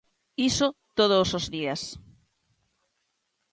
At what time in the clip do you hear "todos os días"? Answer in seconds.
0.99-1.81